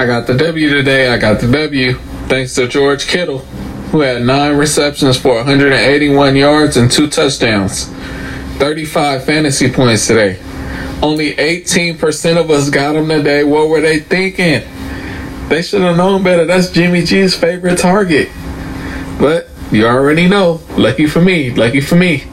[0.00, 1.08] I got the W today.
[1.08, 1.92] I got the W
[2.26, 3.40] thanks to George Kittle,
[3.90, 7.84] who had nine receptions for 181 yards and two touchdowns.
[8.56, 10.40] 35 fantasy points today.
[11.02, 13.44] Only 18% of us got him today.
[13.44, 14.62] What were they thinking?
[15.50, 16.46] They should have known better.
[16.46, 18.30] That's Jimmy G's favorite target.
[19.18, 20.62] But you already know.
[20.78, 21.50] Lucky for me.
[21.50, 22.24] Lucky for me.